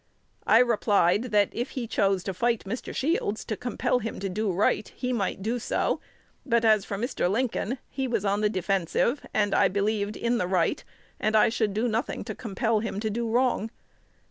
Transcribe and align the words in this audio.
I 0.47 0.57
replied, 0.57 1.25
that, 1.25 1.49
if 1.51 1.69
he 1.77 1.85
chose 1.85 2.23
to 2.23 2.33
fight 2.33 2.63
Mr. 2.63 2.91
Shields 2.91 3.45
to 3.45 3.55
compel 3.55 3.99
him 3.99 4.19
to 4.21 4.29
do 4.29 4.51
right, 4.51 4.87
he 4.95 5.13
might 5.13 5.43
do 5.43 5.59
so; 5.59 5.99
but 6.43 6.65
as 6.65 6.85
for 6.85 6.97
Mr. 6.97 7.29
Lincoln, 7.29 7.77
he 7.87 8.07
was 8.07 8.25
on 8.25 8.41
the 8.41 8.49
defensive, 8.49 9.23
and, 9.31 9.53
I 9.53 9.67
believed, 9.67 10.17
in 10.17 10.39
the 10.39 10.47
right, 10.47 10.83
and 11.19 11.35
I 11.35 11.49
should 11.49 11.75
do 11.75 11.87
nothing 11.87 12.23
to 12.23 12.33
compel 12.33 12.79
him 12.79 12.99
to 12.99 13.11
do 13.11 13.29
wrong. 13.29 13.69